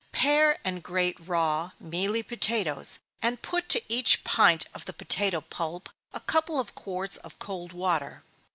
_Pare 0.11 0.57
and 0.65 0.81
grate 0.81 1.19
raw, 1.19 1.73
mealy 1.79 2.23
potatoes, 2.23 2.97
and 3.21 3.43
put 3.43 3.69
to 3.69 3.83
each 3.87 4.23
pint 4.23 4.65
of 4.73 4.85
the 4.85 4.93
potato 4.93 5.41
pulp 5.41 5.89
a 6.11 6.19
couple 6.19 6.59
of 6.59 6.73
quarts 6.73 7.17
of 7.17 7.37
cold 7.37 7.71
water. 7.71 8.23